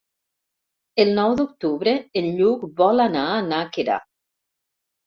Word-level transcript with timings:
El 1.03 1.11
nou 1.19 1.35
d'octubre 1.41 1.95
en 2.23 2.33
Lluc 2.41 2.67
vol 2.83 3.05
anar 3.07 3.29
a 3.37 3.41
Nàquera. 3.53 4.01